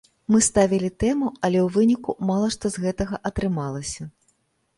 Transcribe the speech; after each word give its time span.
Мы 0.35 0.39
ставілі 0.45 0.87
тэму, 1.03 1.27
але 1.43 1.59
ў 1.65 1.75
выніку 1.75 2.15
мала 2.31 2.47
што 2.57 2.65
з 2.77 2.87
гэтага 2.87 3.15
атрымалася. 3.33 4.03